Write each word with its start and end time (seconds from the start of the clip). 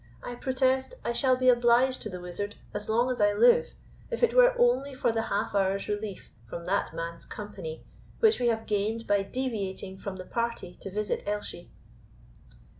I 0.23 0.33
protest 0.33 0.95
I 1.05 1.11
shall 1.11 1.35
be 1.37 1.47
obliged 1.47 2.01
to 2.01 2.09
the 2.09 2.19
Wizard 2.19 2.55
as 2.73 2.89
long 2.89 3.11
as 3.11 3.21
I 3.21 3.33
live, 3.33 3.75
if 4.09 4.23
it 4.23 4.33
were 4.33 4.55
only 4.57 4.95
for 4.95 5.11
the 5.11 5.21
half 5.21 5.53
hour's 5.53 5.87
relief 5.87 6.31
from 6.49 6.65
that 6.65 6.91
man's 6.91 7.23
company 7.23 7.83
which 8.19 8.39
we 8.39 8.47
have 8.47 8.65
gained 8.65 9.05
by 9.05 9.21
deviating 9.21 9.99
from 9.99 10.15
the 10.15 10.25
party 10.25 10.75
to 10.81 10.89
visit 10.89 11.21
Elshie." 11.27 11.69